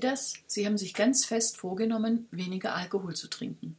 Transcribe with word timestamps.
das? 0.00 0.34
Sie 0.46 0.66
haben 0.66 0.78
sich 0.78 0.94
ganz 0.94 1.24
fest 1.24 1.56
vorgenommen, 1.56 2.26
weniger 2.30 2.74
Alkohol 2.74 3.14
zu 3.14 3.28
trinken. 3.28 3.76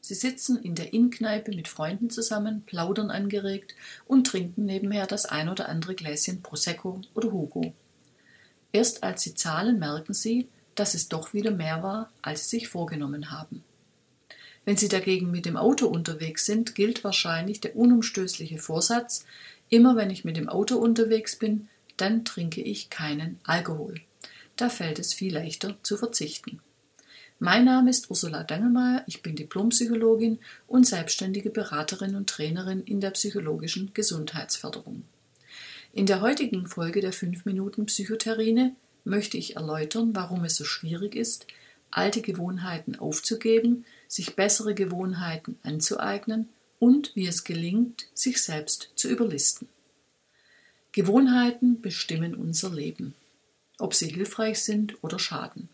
Sie 0.00 0.14
sitzen 0.14 0.56
in 0.62 0.76
der 0.76 0.92
Innkneipe 0.92 1.50
mit 1.50 1.66
Freunden 1.66 2.10
zusammen, 2.10 2.62
plaudern 2.64 3.10
angeregt 3.10 3.74
und 4.06 4.26
trinken 4.28 4.64
nebenher 4.64 5.08
das 5.08 5.26
ein 5.26 5.48
oder 5.48 5.68
andere 5.68 5.96
Gläschen 5.96 6.42
Prosecco 6.42 7.00
oder 7.14 7.32
Hugo. 7.32 7.74
Erst 8.70 9.02
als 9.02 9.22
Sie 9.22 9.34
zahlen, 9.34 9.80
merken 9.80 10.14
Sie, 10.14 10.46
dass 10.76 10.94
es 10.94 11.08
doch 11.08 11.34
wieder 11.34 11.50
mehr 11.50 11.82
war, 11.82 12.12
als 12.22 12.48
Sie 12.48 12.58
sich 12.58 12.68
vorgenommen 12.68 13.32
haben. 13.32 13.64
Wenn 14.64 14.76
Sie 14.76 14.88
dagegen 14.88 15.32
mit 15.32 15.44
dem 15.44 15.56
Auto 15.56 15.88
unterwegs 15.88 16.46
sind, 16.46 16.76
gilt 16.76 17.02
wahrscheinlich 17.02 17.60
der 17.60 17.74
unumstößliche 17.74 18.58
Vorsatz, 18.58 19.24
immer 19.70 19.96
wenn 19.96 20.10
ich 20.10 20.24
mit 20.24 20.36
dem 20.36 20.48
Auto 20.48 20.76
unterwegs 20.76 21.36
bin, 21.36 21.68
dann 21.96 22.24
trinke 22.24 22.60
ich 22.62 22.90
keinen 22.90 23.40
Alkohol. 23.42 24.00
Da 24.56 24.70
fällt 24.70 24.98
es 24.98 25.12
viel 25.12 25.34
leichter 25.34 25.76
zu 25.82 25.96
verzichten. 25.96 26.60
Mein 27.38 27.66
Name 27.66 27.90
ist 27.90 28.10
Ursula 28.10 28.42
Dangelmeier, 28.42 29.04
ich 29.06 29.20
bin 29.20 29.36
Diplompsychologin 29.36 30.38
und 30.66 30.86
selbstständige 30.86 31.50
Beraterin 31.50 32.16
und 32.16 32.30
Trainerin 32.30 32.82
in 32.82 33.00
der 33.00 33.10
psychologischen 33.10 33.92
Gesundheitsförderung. 33.92 35.02
In 35.92 36.06
der 36.06 36.22
heutigen 36.22 36.66
Folge 36.66 37.02
der 37.02 37.12
5 37.12 37.44
Minuten 37.44 37.84
Psychotherine 37.86 38.74
möchte 39.04 39.36
ich 39.36 39.56
erläutern, 39.56 40.16
warum 40.16 40.44
es 40.44 40.56
so 40.56 40.64
schwierig 40.64 41.14
ist, 41.14 41.46
alte 41.90 42.22
Gewohnheiten 42.22 42.98
aufzugeben, 42.98 43.84
sich 44.08 44.34
bessere 44.34 44.74
Gewohnheiten 44.74 45.58
anzueignen 45.62 46.48
und 46.78 47.14
wie 47.14 47.26
es 47.26 47.44
gelingt, 47.44 48.08
sich 48.14 48.42
selbst 48.42 48.90
zu 48.94 49.08
überlisten. 49.08 49.68
Gewohnheiten 50.92 51.82
bestimmen 51.82 52.34
unser 52.34 52.70
Leben, 52.70 53.14
ob 53.78 53.94
sie 53.94 54.08
hilfreich 54.08 54.62
sind 54.62 55.02
oder 55.02 55.18
schaden. 55.18 55.68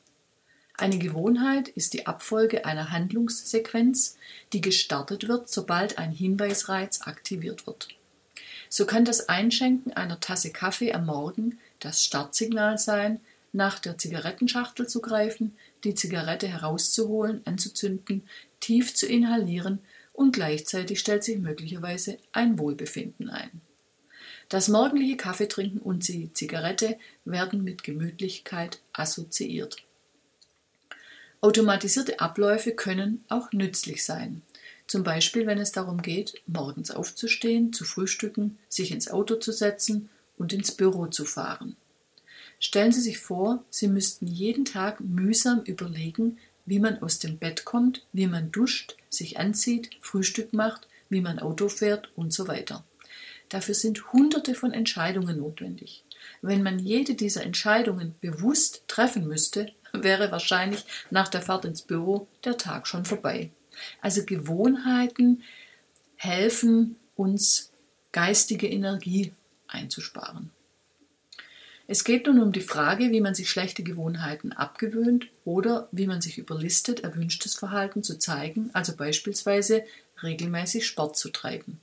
Eine 0.79 0.99
Gewohnheit 0.99 1.69
ist 1.69 1.93
die 1.93 2.07
Abfolge 2.07 2.65
einer 2.65 2.91
Handlungssequenz, 2.91 4.17
die 4.53 4.61
gestartet 4.61 5.29
wird, 5.29 5.49
sobald 5.49 5.99
ein 5.99 6.11
Hinweisreiz 6.11 7.03
aktiviert 7.03 7.67
wird. 7.67 7.89
So 8.69 8.87
kann 8.87 9.05
das 9.05 9.29
Einschenken 9.29 9.93
einer 9.93 10.19
Tasse 10.19 10.51
Kaffee 10.51 10.93
am 10.93 11.07
Morgen 11.07 11.59
das 11.79 12.03
Startsignal 12.03 12.79
sein, 12.79 13.21
nach 13.53 13.79
der 13.79 13.99
Zigarettenschachtel 13.99 14.89
zu 14.89 15.03
greifen, 15.03 15.55
die 15.85 15.95
Zigarette 15.95 16.49
herauszuholen, 16.49 17.43
anzuzünden, 17.45 18.27
tief 18.61 18.95
zu 18.95 19.07
inhalieren 19.07 19.81
und 20.15 20.33
gleichzeitig 20.33 21.01
stellt 21.01 21.23
sich 21.23 21.39
möglicherweise 21.39 22.17
ein 22.33 22.59
Wohlbefinden 22.59 23.29
ein. 23.29 23.61
Das 24.53 24.69
morgendliche 24.69 25.17
Kaffeetrinken 25.17 25.81
und 25.81 26.07
die 26.09 26.31
Zigarette 26.35 26.99
werden 27.25 27.65
mit 27.65 27.85
Gemütlichkeit 27.85 28.83
assoziiert. 28.93 29.79
Automatisierte 31.41 32.21
Abläufe 32.21 32.73
können 32.73 33.25
auch 33.31 33.51
nützlich 33.53 34.05
sein. 34.05 34.43
Zum 34.87 35.05
Beispiel, 35.05 35.47
wenn 35.47 35.57
es 35.57 35.73
darum 35.73 36.03
geht, 36.03 36.43
morgens 36.47 36.91
aufzustehen, 36.91 37.73
zu 37.73 37.87
frühstücken, 37.87 38.59
sich 38.69 38.91
ins 38.93 39.11
Auto 39.11 39.37
zu 39.37 39.53
setzen 39.53 40.11
und 40.37 40.53
ins 40.53 40.73
Büro 40.73 41.07
zu 41.07 41.25
fahren. 41.25 41.79
Stellen 42.61 42.93
Sie 42.93 43.01
sich 43.01 43.17
vor, 43.17 43.65
Sie 43.71 43.89
müssten 43.89 44.27
jeden 44.27 44.67
Tag 44.67 45.01
mühsam 45.01 45.63
überlegen, 45.63 46.37
wie 46.67 46.79
man 46.79 47.01
aus 47.03 47.19
dem 47.19 47.39
Bett 47.39 47.65
kommt, 47.65 48.05
wie 48.13 48.27
man 48.27 48.53
duscht, 48.53 48.99
sich 49.09 49.39
anzieht, 49.39 49.89
Frühstück 50.03 50.53
macht, 50.53 50.89
wie 51.09 51.23
man 51.23 51.39
Auto 51.39 51.71
fährt 51.71 52.11
und 52.17 52.35
so 52.35 52.49
weiter. 52.49 52.85
Dafür 53.53 53.75
sind 53.75 54.15
hunderte 54.15 54.55
von 54.55 54.73
Entscheidungen 54.73 55.37
notwendig. 55.37 56.05
Wenn 56.41 56.63
man 56.63 56.79
jede 56.79 57.15
dieser 57.15 57.43
Entscheidungen 57.43 58.15
bewusst 58.23 58.85
treffen 58.89 59.29
müsste, 59.29 59.71
wäre 59.93 60.33
wahrscheinlich 60.33 60.87
nach 61.11 61.29
der 61.29 61.43
Fahrt 61.43 61.67
ins 61.67 61.83
Büro 61.83 62.29
der 62.47 62.57
Tag 62.57 62.87
schon 62.87 63.05
vorbei. 63.05 63.51
Also 64.01 64.25
Gewohnheiten 64.25 65.43
helfen 66.17 66.97
uns, 67.15 67.73
geistige 68.11 68.69
Energie 68.69 69.35
einzusparen. 69.69 70.51
Es 71.87 72.05
geht 72.05 72.27
nun 72.27 72.41
um 72.41 72.53
die 72.53 72.63
Frage, 72.63 73.11
wie 73.11 73.21
man 73.21 73.35
sich 73.35 73.51
schlechte 73.51 73.83
Gewohnheiten 73.83 74.53
abgewöhnt 74.53 75.29
oder 75.45 75.89
wie 75.93 76.07
man 76.07 76.23
sich 76.23 76.39
überlistet, 76.39 77.01
erwünschtes 77.01 77.55
Verhalten 77.55 78.03
zu 78.03 78.19
zeigen, 78.19 78.71
also 78.73 78.97
beispielsweise 78.97 79.85
regelmäßig 80.23 80.87
Sport 80.87 81.19
zu 81.19 81.29
treiben. 81.29 81.81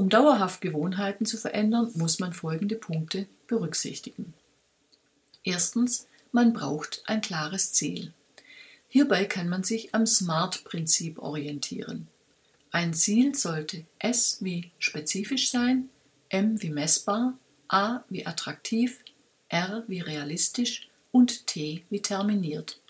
Um 0.00 0.08
dauerhaft 0.08 0.62
Gewohnheiten 0.62 1.26
zu 1.26 1.36
verändern, 1.36 1.90
muss 1.94 2.20
man 2.20 2.32
folgende 2.32 2.74
Punkte 2.74 3.26
berücksichtigen. 3.46 4.32
Erstens, 5.44 6.06
man 6.32 6.54
braucht 6.54 7.02
ein 7.04 7.20
klares 7.20 7.74
Ziel. 7.74 8.14
Hierbei 8.88 9.26
kann 9.26 9.50
man 9.50 9.62
sich 9.62 9.94
am 9.94 10.06
SMART-Prinzip 10.06 11.18
orientieren. 11.18 12.08
Ein 12.70 12.94
Ziel 12.94 13.34
sollte 13.34 13.84
S 13.98 14.38
wie 14.40 14.70
spezifisch 14.78 15.50
sein, 15.50 15.90
M 16.30 16.62
wie 16.62 16.70
messbar, 16.70 17.36
A 17.68 18.02
wie 18.08 18.24
attraktiv, 18.24 19.04
R 19.50 19.84
wie 19.86 20.00
realistisch 20.00 20.88
und 21.12 21.46
T 21.46 21.84
wie 21.90 22.00
terminiert. 22.00 22.80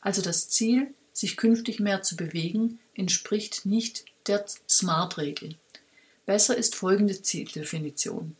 Also 0.00 0.22
das 0.22 0.48
Ziel, 0.48 0.94
sich 1.12 1.36
künftig 1.36 1.78
mehr 1.78 2.00
zu 2.00 2.16
bewegen, 2.16 2.78
entspricht 2.94 3.66
nicht 3.66 4.06
der 4.26 4.46
SMART-Regel. 4.66 5.58
Besser 6.28 6.58
ist 6.58 6.76
folgende 6.76 7.22
Zieldefinition. 7.22 8.36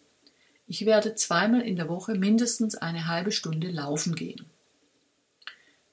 Ich 0.67 0.85
werde 0.85 1.15
zweimal 1.15 1.63
in 1.63 1.77
der 1.77 1.89
Woche 1.89 2.17
mindestens 2.17 2.75
eine 2.75 3.07
halbe 3.07 3.33
Stunde 3.33 3.71
laufen 3.71 4.15
gehen. 4.15 4.45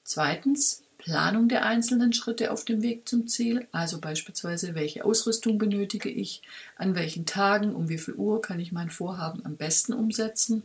Zweitens 0.04 0.82
Planung 0.98 1.48
der 1.48 1.64
einzelnen 1.64 2.12
Schritte 2.12 2.50
auf 2.50 2.66
dem 2.66 2.82
Weg 2.82 3.08
zum 3.08 3.28
Ziel, 3.28 3.66
also 3.72 3.98
beispielsweise 3.98 4.74
welche 4.74 5.06
Ausrüstung 5.06 5.56
benötige 5.56 6.10
ich, 6.10 6.42
an 6.76 6.94
welchen 6.94 7.24
Tagen, 7.24 7.74
um 7.74 7.88
wie 7.88 7.96
viel 7.96 8.12
Uhr 8.12 8.42
kann 8.42 8.60
ich 8.60 8.72
mein 8.72 8.90
Vorhaben 8.90 9.46
am 9.46 9.56
besten 9.56 9.94
umsetzen, 9.94 10.64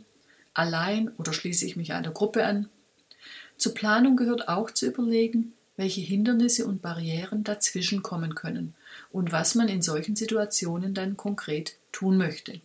allein 0.52 1.08
oder 1.16 1.32
schließe 1.32 1.64
ich 1.64 1.76
mich 1.76 1.94
einer 1.94 2.10
Gruppe 2.10 2.44
an. 2.44 2.68
Zur 3.56 3.72
Planung 3.72 4.16
gehört 4.16 4.48
auch 4.48 4.70
zu 4.70 4.84
überlegen, 4.84 5.54
welche 5.78 6.02
Hindernisse 6.02 6.66
und 6.66 6.82
Barrieren 6.82 7.42
dazwischen 7.42 8.02
kommen 8.02 8.34
können 8.34 8.74
und 9.10 9.32
was 9.32 9.54
man 9.54 9.68
in 9.68 9.82
solchen 9.82 10.16
Situationen 10.16 10.94
dann 10.94 11.16
konkret 11.16 11.78
tun 11.92 12.16
möchte. 12.16 12.60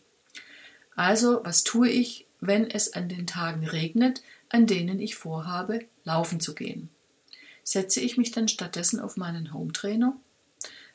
Also, 0.95 1.41
was 1.43 1.63
tue 1.63 1.89
ich, 1.89 2.27
wenn 2.39 2.69
es 2.69 2.93
an 2.93 3.09
den 3.09 3.27
Tagen 3.27 3.67
regnet, 3.67 4.21
an 4.49 4.65
denen 4.65 4.99
ich 4.99 5.15
vorhabe, 5.15 5.85
laufen 6.03 6.39
zu 6.39 6.55
gehen? 6.55 6.89
Setze 7.63 7.99
ich 7.99 8.17
mich 8.17 8.31
dann 8.31 8.47
stattdessen 8.47 8.99
auf 8.99 9.17
meinen 9.17 9.53
Hometrainer? 9.53 10.15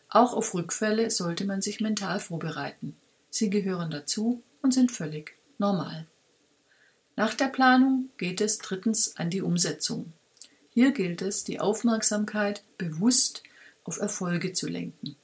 Auch 0.08 0.34
auf 0.34 0.54
Rückfälle 0.54 1.10
sollte 1.10 1.44
man 1.44 1.62
sich 1.62 1.80
mental 1.80 2.20
vorbereiten. 2.20 2.96
Sie 3.30 3.48
gehören 3.48 3.90
dazu 3.90 4.42
und 4.60 4.74
sind 4.74 4.92
völlig 4.92 5.36
normal. 5.58 6.06
Nach 7.16 7.34
der 7.34 7.48
Planung 7.48 8.10
geht 8.16 8.40
es 8.40 8.58
drittens 8.58 9.16
an 9.16 9.30
die 9.30 9.42
Umsetzung. 9.42 10.12
Hier 10.70 10.92
gilt 10.92 11.22
es, 11.22 11.44
die 11.44 11.60
Aufmerksamkeit 11.60 12.64
bewusst 12.78 13.42
auf 13.84 13.98
Erfolge 13.98 14.52
zu 14.52 14.68
lenken. 14.68 15.16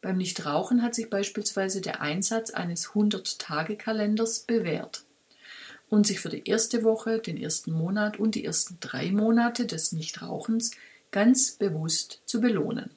Beim 0.00 0.18
Nichtrauchen 0.18 0.82
hat 0.82 0.94
sich 0.94 1.08
beispielsweise 1.08 1.80
der 1.80 2.02
Einsatz 2.02 2.50
eines 2.50 2.90
100-Tage-Kalenders 2.90 4.40
bewährt 4.40 5.04
und 5.88 6.06
sich 6.06 6.20
für 6.20 6.28
die 6.28 6.46
erste 6.46 6.84
Woche, 6.84 7.18
den 7.20 7.36
ersten 7.36 7.72
Monat 7.72 8.18
und 8.18 8.34
die 8.34 8.44
ersten 8.44 8.78
drei 8.80 9.12
Monate 9.12 9.64
des 9.64 9.92
Nichtrauchens 9.92 10.72
ganz 11.10 11.52
bewusst 11.52 12.20
zu 12.26 12.40
belohnen. 12.40 12.90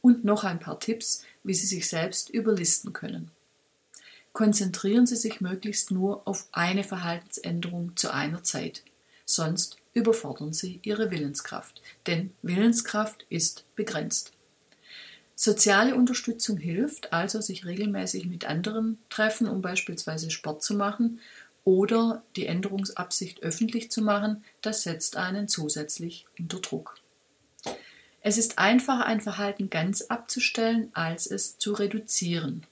Und 0.00 0.24
noch 0.24 0.44
ein 0.44 0.60
paar 0.60 0.78
Tipps, 0.78 1.24
wie 1.42 1.54
Sie 1.54 1.66
sich 1.66 1.88
selbst 1.88 2.30
überlisten 2.30 2.92
können. 2.92 3.30
Konzentrieren 4.32 5.06
Sie 5.06 5.16
sich 5.16 5.40
möglichst 5.40 5.90
nur 5.90 6.26
auf 6.28 6.46
eine 6.52 6.84
Verhaltensänderung 6.84 7.96
zu 7.96 8.12
einer 8.12 8.44
Zeit, 8.44 8.84
sonst 9.28 9.76
überfordern 9.94 10.52
Sie 10.52 10.80
Ihre 10.82 11.10
Willenskraft, 11.10 11.82
denn 12.06 12.32
Willenskraft 12.42 13.26
ist 13.28 13.64
begrenzt. 13.76 14.32
Soziale 15.34 15.94
Unterstützung 15.94 16.56
hilft, 16.56 17.12
also 17.12 17.40
sich 17.40 17.64
regelmäßig 17.64 18.26
mit 18.26 18.46
anderen 18.46 18.98
treffen, 19.08 19.46
um 19.46 19.62
beispielsweise 19.62 20.30
Sport 20.30 20.62
zu 20.62 20.74
machen 20.74 21.20
oder 21.62 22.22
die 22.34 22.46
Änderungsabsicht 22.46 23.42
öffentlich 23.42 23.90
zu 23.90 24.02
machen, 24.02 24.42
das 24.62 24.82
setzt 24.82 25.16
einen 25.16 25.46
zusätzlich 25.46 26.26
unter 26.38 26.58
Druck. 26.58 26.96
Es 28.20 28.36
ist 28.36 28.58
einfacher, 28.58 29.06
ein 29.06 29.20
Verhalten 29.20 29.70
ganz 29.70 30.02
abzustellen, 30.02 30.90
als 30.92 31.26
es 31.26 31.58
zu 31.58 31.72
reduzieren. 31.72 32.66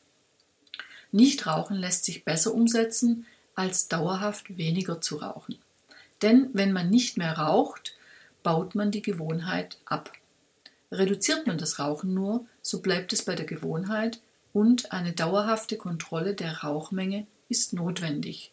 Nichtrauchen 1.12 1.76
lässt 1.76 2.04
sich 2.04 2.24
besser 2.24 2.52
umsetzen, 2.52 3.26
als 3.54 3.88
dauerhaft 3.88 4.56
weniger 4.56 5.00
zu 5.00 5.16
rauchen. 5.16 5.56
Denn 6.22 6.50
wenn 6.52 6.72
man 6.72 6.90
nicht 6.90 7.16
mehr 7.16 7.38
raucht, 7.38 7.96
baut 8.42 8.74
man 8.74 8.90
die 8.90 9.02
Gewohnheit 9.02 9.78
ab. 9.84 10.12
Reduziert 10.90 11.46
man 11.46 11.58
das 11.58 11.78
Rauchen 11.78 12.14
nur, 12.14 12.46
so 12.62 12.80
bleibt 12.80 13.12
es 13.12 13.24
bei 13.24 13.34
der 13.34 13.46
Gewohnheit 13.46 14.20
und 14.52 14.92
eine 14.92 15.12
dauerhafte 15.12 15.76
Kontrolle 15.76 16.34
der 16.34 16.58
Rauchmenge 16.58 17.26
ist 17.48 17.72
notwendig. 17.72 18.52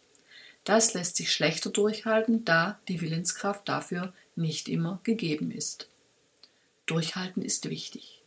Das 0.63 0.93
lässt 0.93 1.15
sich 1.17 1.31
schlechter 1.31 1.69
durchhalten, 1.69 2.45
da 2.45 2.79
die 2.87 3.01
Willenskraft 3.01 3.67
dafür 3.67 4.13
nicht 4.35 4.69
immer 4.69 4.99
gegeben 5.03 5.51
ist. 5.51 5.89
Durchhalten 6.85 7.43
ist 7.43 7.69
wichtig. 7.69 8.21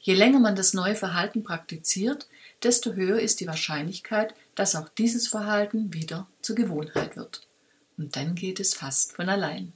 Je 0.00 0.14
länger 0.14 0.40
man 0.40 0.56
das 0.56 0.74
neue 0.74 0.94
Verhalten 0.94 1.42
praktiziert, 1.42 2.28
desto 2.62 2.92
höher 2.92 3.20
ist 3.20 3.40
die 3.40 3.46
Wahrscheinlichkeit, 3.46 4.34
dass 4.54 4.76
auch 4.76 4.88
dieses 4.88 5.28
Verhalten 5.28 5.92
wieder 5.92 6.26
zur 6.40 6.56
Gewohnheit 6.56 7.16
wird. 7.16 7.46
Und 8.02 8.16
dann 8.16 8.34
geht 8.34 8.58
es 8.58 8.74
fast 8.74 9.12
von 9.12 9.28
allein. 9.28 9.72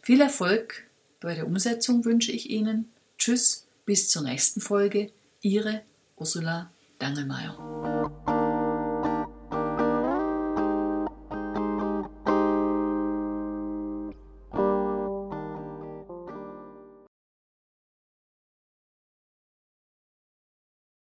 Viel 0.00 0.22
Erfolg 0.22 0.84
bei 1.20 1.34
der 1.34 1.46
Umsetzung 1.46 2.06
wünsche 2.06 2.32
ich 2.32 2.48
Ihnen. 2.48 2.90
Tschüss, 3.18 3.66
bis 3.84 4.08
zur 4.08 4.22
nächsten 4.22 4.62
Folge. 4.62 5.12
Ihre 5.42 5.82
Ursula 6.16 6.70
Dangelmeier. 6.98 8.37